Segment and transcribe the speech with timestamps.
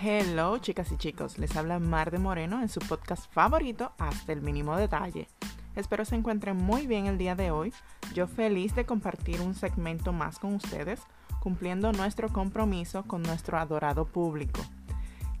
[0.00, 4.42] Hello chicas y chicos, les habla Mar de Moreno en su podcast favorito Hasta el
[4.42, 5.26] mínimo detalle.
[5.74, 7.74] Espero se encuentren muy bien el día de hoy.
[8.14, 11.00] Yo feliz de compartir un segmento más con ustedes,
[11.40, 14.60] cumpliendo nuestro compromiso con nuestro adorado público,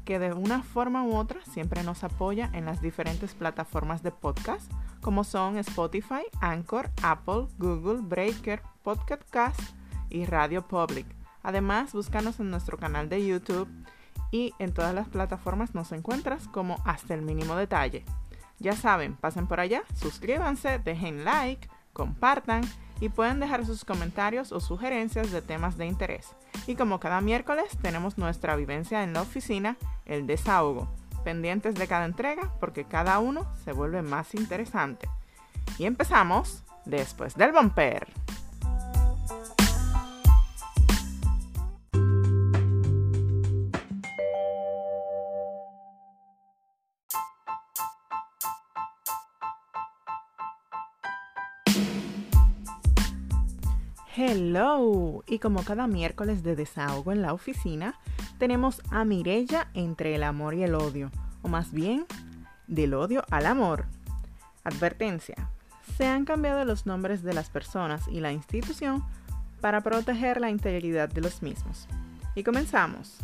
[0.04, 4.72] que de una forma u otra siempre nos apoya en las diferentes plataformas de podcast,
[5.00, 9.60] como son Spotify, Anchor, Apple, Google, Breaker, Podcast Cast
[10.10, 11.06] y Radio Public.
[11.44, 13.68] Además, búscanos en nuestro canal de YouTube
[14.30, 18.04] y en todas las plataformas nos encuentras como hasta el mínimo detalle.
[18.58, 22.62] Ya saben, pasen por allá, suscríbanse, dejen like, compartan
[23.00, 26.34] y pueden dejar sus comentarios o sugerencias de temas de interés.
[26.66, 30.88] Y como cada miércoles tenemos nuestra vivencia en la oficina, el desahogo,
[31.24, 35.08] pendientes de cada entrega porque cada uno se vuelve más interesante.
[35.78, 38.08] Y empezamos después del bumper.
[54.20, 57.94] Hello, y como cada miércoles de desahogo en la oficina,
[58.40, 62.04] tenemos a Mirella entre el amor y el odio, o más bien,
[62.66, 63.84] del odio al amor.
[64.64, 65.48] Advertencia,
[65.96, 69.04] se han cambiado los nombres de las personas y la institución
[69.60, 71.86] para proteger la integridad de los mismos.
[72.34, 73.18] Y comenzamos.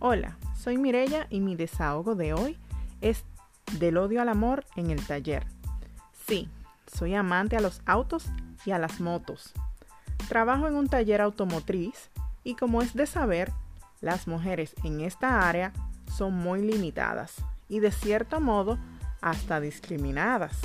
[0.00, 2.58] Hola, soy Mirella y mi desahogo de hoy
[3.00, 3.24] es
[3.78, 5.46] del odio al amor en el taller.
[6.26, 6.48] Sí,
[6.88, 8.26] soy amante a los autos
[8.66, 9.54] y a las motos.
[10.30, 12.08] Trabajo en un taller automotriz
[12.44, 13.50] y como es de saber,
[14.00, 15.72] las mujeres en esta área
[16.16, 17.34] son muy limitadas
[17.68, 18.78] y de cierto modo
[19.20, 20.56] hasta discriminadas,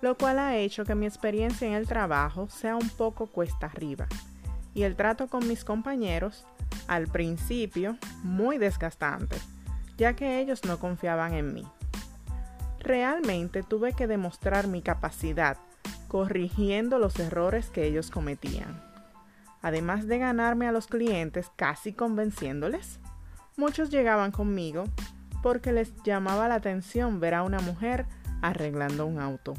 [0.00, 4.06] lo cual ha hecho que mi experiencia en el trabajo sea un poco cuesta arriba
[4.72, 6.46] y el trato con mis compañeros
[6.88, 9.36] al principio muy desgastante,
[9.98, 11.66] ya que ellos no confiaban en mí.
[12.78, 15.58] Realmente tuve que demostrar mi capacidad
[16.08, 18.82] corrigiendo los errores que ellos cometían.
[19.62, 23.00] Además de ganarme a los clientes casi convenciéndoles,
[23.56, 24.84] muchos llegaban conmigo
[25.42, 28.06] porque les llamaba la atención ver a una mujer
[28.42, 29.54] arreglando un auto.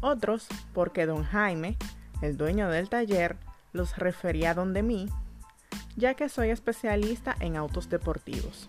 [0.00, 1.76] Otros porque don Jaime,
[2.22, 3.36] el dueño del taller,
[3.72, 5.08] los refería donde mí,
[5.96, 8.68] ya que soy especialista en autos deportivos.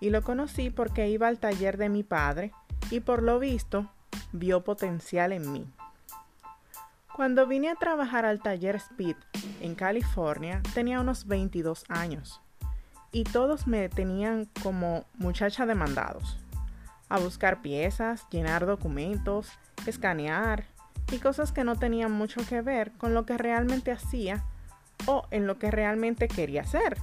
[0.00, 2.52] Y lo conocí porque iba al taller de mi padre
[2.90, 3.90] y por lo visto
[4.34, 5.64] vio potencial en mí.
[7.14, 9.16] Cuando vine a trabajar al taller Speed
[9.60, 12.40] en California tenía unos 22 años
[13.12, 16.36] y todos me tenían como muchacha de mandados,
[17.08, 19.52] a buscar piezas, llenar documentos,
[19.86, 20.64] escanear
[21.12, 24.44] y cosas que no tenían mucho que ver con lo que realmente hacía
[25.06, 26.98] o en lo que realmente quería hacer.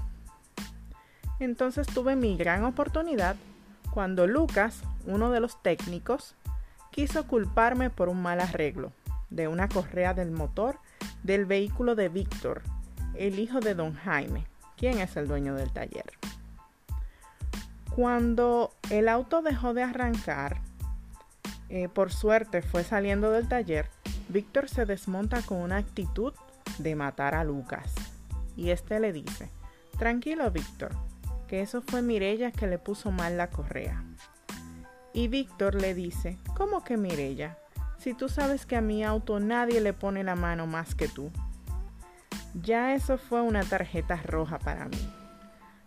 [1.40, 3.38] Entonces tuve mi gran oportunidad
[3.94, 6.36] cuando Lucas, uno de los técnicos,
[6.92, 8.92] quiso culparme por un mal arreglo
[9.30, 10.78] de una correa del motor
[11.24, 12.62] del vehículo de Víctor,
[13.16, 14.46] el hijo de don Jaime,
[14.78, 16.12] quien es el dueño del taller.
[17.96, 20.62] Cuando el auto dejó de arrancar,
[21.70, 23.90] eh, por suerte fue saliendo del taller,
[24.30, 26.34] Víctor se desmonta con una actitud
[26.78, 27.94] de matar a Lucas.
[28.56, 29.50] Y este le dice,
[29.98, 30.92] tranquilo Víctor,
[31.48, 34.04] que eso fue Mirella que le puso mal la correa.
[35.14, 37.58] Y Víctor le dice, ¿cómo que Mirella?
[37.98, 41.32] Si tú sabes que a mi auto nadie le pone la mano más que tú.
[42.54, 45.14] Ya eso fue una tarjeta roja para mí.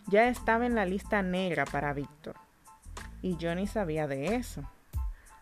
[0.07, 2.37] Ya estaba en la lista negra para Víctor.
[3.23, 4.63] Y yo ni sabía de eso.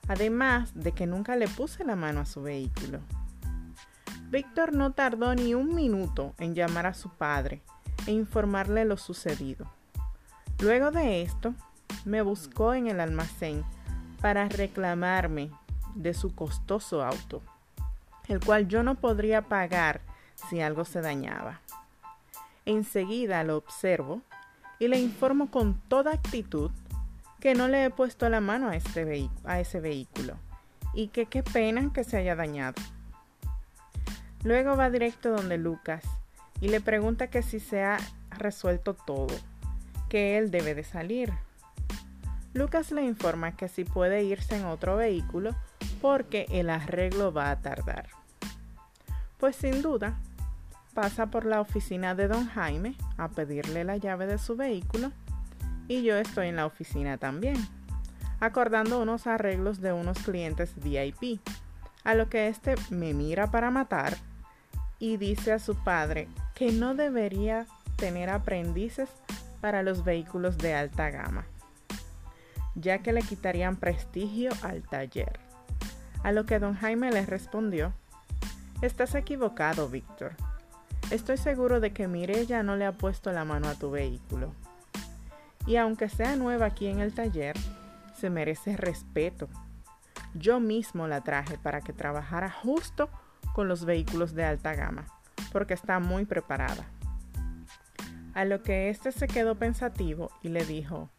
[0.09, 3.00] Además de que nunca le puse la mano a su vehículo.
[4.31, 7.60] Víctor no tardó ni un minuto en llamar a su padre
[8.06, 9.66] e informarle lo sucedido.
[10.60, 11.54] Luego de esto,
[12.04, 13.64] me buscó en el almacén
[14.20, 15.50] para reclamarme
[15.94, 17.42] de su costoso auto,
[18.28, 20.00] el cual yo no podría pagar
[20.49, 21.60] si algo se dañaba.
[22.64, 24.22] Enseguida lo observo
[24.78, 26.70] y le informo con toda actitud
[27.40, 29.28] que no le he puesto la mano a, este
[29.58, 30.37] ese vehículo
[30.94, 32.81] y que qué pena que se haya dañado.
[34.44, 36.04] Luego va directo donde Lucas
[36.60, 37.99] y le pregunta que si se ha
[38.31, 39.34] resuelto todo,
[40.08, 41.32] que él debe de salir.
[42.54, 45.54] Lucas le informa que si puede irse en otro vehículo
[46.00, 48.08] porque el arreglo va a tardar.
[49.38, 50.19] Pues sin duda,
[50.94, 55.12] pasa por la oficina de don Jaime a pedirle la llave de su vehículo
[55.88, 57.56] y yo estoy en la oficina también,
[58.40, 61.40] acordando unos arreglos de unos clientes VIP,
[62.04, 64.16] a lo que éste me mira para matar
[64.99, 67.66] y dice a su padre que no debería
[67.96, 69.08] tener aprendices
[69.60, 71.46] para los vehículos de alta gama,
[72.74, 75.40] ya que le quitarían prestigio al taller.
[76.22, 77.92] A lo que don Jaime le respondió,
[78.82, 80.32] Estás equivocado, Víctor.
[81.10, 84.52] Estoy seguro de que Mirella no le ha puesto la mano a tu vehículo.
[85.66, 87.56] Y aunque sea nueva aquí en el taller,
[88.16, 89.48] se merece respeto.
[90.34, 93.08] Yo mismo la traje para que trabajara justo
[93.54, 95.04] con los vehículos de alta gama,
[95.52, 96.86] porque está muy preparada.
[98.34, 101.10] A lo que éste se quedó pensativo y le dijo,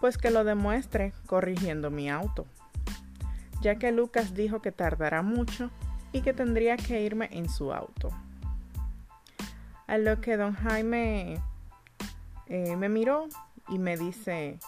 [0.00, 2.46] pues que lo demuestre corrigiendo mi auto,
[3.60, 5.70] ya que Lucas dijo que tardará mucho
[6.12, 8.10] y que tendría que irme en su auto.
[9.86, 11.40] A lo que don Jaime
[12.46, 13.28] eh, me miró
[13.68, 14.58] y me dice,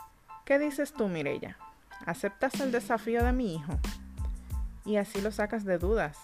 [0.44, 1.56] ¿qué dices tú, Mirella?
[2.06, 3.79] ¿Aceptas el desafío de mi hijo?
[4.85, 6.17] Y así lo sacas de dudas.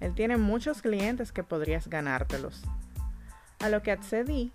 [0.00, 2.62] Él tiene muchos clientes que podrías ganártelos.
[3.60, 4.52] A lo que accedí,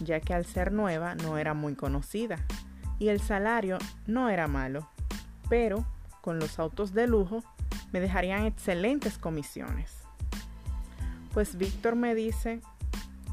[0.00, 2.38] ya que al ser nueva no era muy conocida
[3.02, 4.88] y el salario no era malo,
[5.48, 5.84] pero
[6.20, 7.42] con los autos de lujo
[7.90, 9.92] me dejarían excelentes comisiones.
[11.34, 12.60] Pues Víctor me dice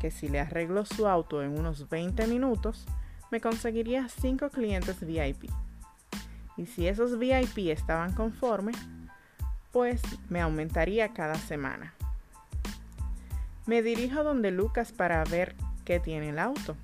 [0.01, 2.87] que si le arreglo su auto en unos 20 minutos,
[3.29, 5.51] me conseguiría 5 clientes VIP.
[6.57, 8.75] Y si esos VIP estaban conformes,
[9.71, 11.93] pues me aumentaría cada semana.
[13.67, 15.55] Me dirijo donde Lucas para ver
[15.85, 16.75] qué tiene el auto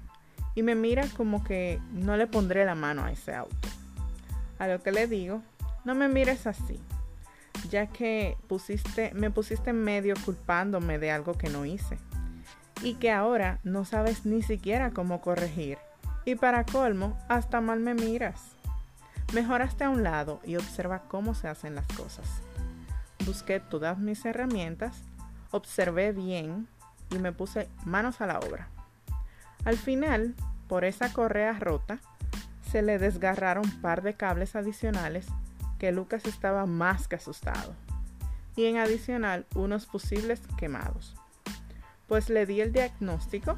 [0.55, 3.67] y me mira como que no le pondré la mano a ese auto.
[4.57, 5.41] A lo que le digo,
[5.83, 6.79] no me mires así,
[7.69, 11.97] ya que pusiste, me pusiste en medio culpándome de algo que no hice
[12.81, 15.77] y que ahora no sabes ni siquiera cómo corregir.
[16.23, 18.55] Y para colmo, hasta mal me miras.
[19.33, 22.41] Mejoraste a un lado y observa cómo se hacen las cosas
[23.25, 25.01] busqué todas mis herramientas,
[25.51, 26.67] observé bien
[27.09, 28.69] y me puse manos a la obra.
[29.65, 30.35] Al final,
[30.67, 31.99] por esa correa rota,
[32.71, 35.27] se le desgarraron un par de cables adicionales
[35.79, 37.73] que Lucas estaba más que asustado.
[38.55, 41.15] Y en adicional unos fusibles quemados.
[42.07, 43.57] Pues le di el diagnóstico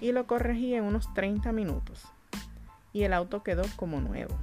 [0.00, 2.02] y lo corregí en unos 30 minutos.
[2.92, 4.36] Y el auto quedó como nuevo.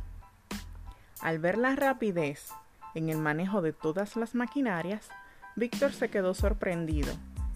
[1.22, 2.50] Al ver la rapidez
[2.96, 5.10] en el manejo de todas las maquinarias,
[5.56, 7.14] Víctor se quedó sorprendido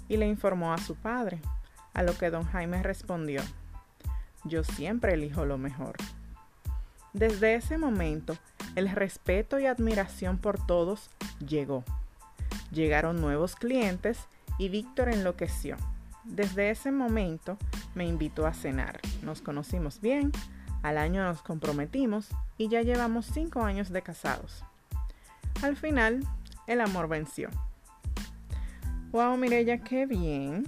[0.09, 1.39] y le informó a su padre,
[1.93, 3.41] a lo que don Jaime respondió,
[4.43, 5.95] yo siempre elijo lo mejor.
[7.13, 8.37] Desde ese momento,
[8.75, 11.09] el respeto y admiración por todos
[11.45, 11.83] llegó.
[12.71, 14.17] Llegaron nuevos clientes
[14.57, 15.75] y Víctor enloqueció.
[16.23, 17.57] Desde ese momento
[17.95, 19.01] me invitó a cenar.
[19.23, 20.31] Nos conocimos bien,
[20.83, 24.63] al año nos comprometimos y ya llevamos cinco años de casados.
[25.61, 26.25] Al final,
[26.67, 27.49] el amor venció.
[29.11, 30.65] Wow, Mireya, qué bien.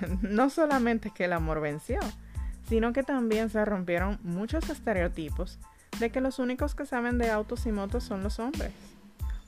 [0.22, 1.98] no solamente que el amor venció,
[2.68, 5.58] sino que también se rompieron muchos estereotipos
[5.98, 8.72] de que los únicos que saben de autos y motos son los hombres.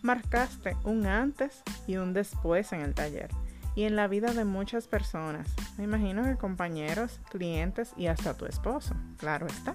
[0.02, 3.30] Marcaste un antes y un después en el taller
[3.74, 5.48] y en la vida de muchas personas.
[5.76, 8.94] Me imagino que compañeros, clientes y hasta tu esposo.
[9.18, 9.74] Claro está.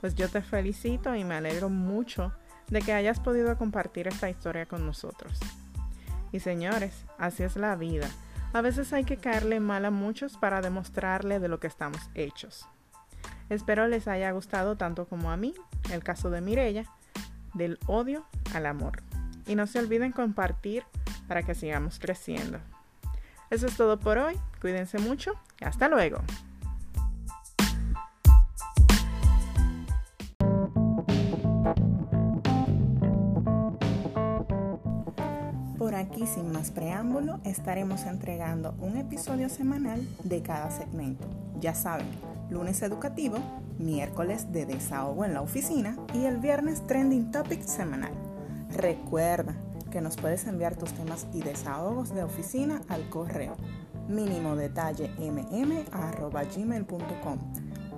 [0.00, 2.32] Pues yo te felicito y me alegro mucho
[2.68, 5.38] de que hayas podido compartir esta historia con nosotros.
[6.32, 8.08] Y señores, así es la vida.
[8.56, 12.66] A veces hay que caerle mal a muchos para demostrarle de lo que estamos hechos.
[13.50, 15.52] Espero les haya gustado tanto como a mí
[15.92, 16.86] el caso de Mirella,
[17.52, 19.02] del odio al amor.
[19.46, 20.84] Y no se olviden compartir
[21.28, 22.58] para que sigamos creciendo.
[23.50, 24.38] Eso es todo por hoy.
[24.62, 26.22] Cuídense mucho y hasta luego.
[35.96, 41.26] Aquí sin más preámbulo estaremos entregando un episodio semanal de cada segmento.
[41.60, 42.06] Ya saben,
[42.50, 43.38] lunes educativo,
[43.78, 48.12] miércoles de desahogo en la oficina y el viernes trending topic semanal.
[48.70, 49.54] Recuerda
[49.90, 53.56] que nos puedes enviar tus temas y desahogos de oficina al correo
[54.08, 57.38] mínimo detalle mm@gmail.com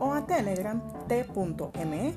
[0.00, 2.14] o a telegram t.me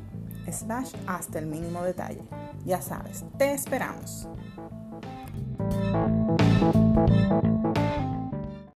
[0.52, 2.22] slash hasta el mínimo detalle.
[2.66, 4.28] Ya sabes, te esperamos.
[6.62, 7.51] you